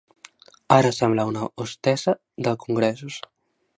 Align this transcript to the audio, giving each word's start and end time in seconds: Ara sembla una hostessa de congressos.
Ara 0.77 0.91
sembla 0.99 1.25
una 1.31 1.43
hostessa 1.65 2.17
de 2.49 2.55
congressos. 2.65 3.21